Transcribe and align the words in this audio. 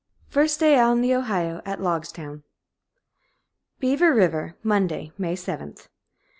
First 0.29 0.59
day 0.59 0.79
on 0.79 1.01
the 1.01 1.13
Ohio 1.13 1.61
At 1.63 1.77
Logstown. 1.79 2.41
Beaver 3.79 4.15
River, 4.15 4.57
Monday, 4.63 5.11
May 5.15 5.35
7th. 5.35 5.89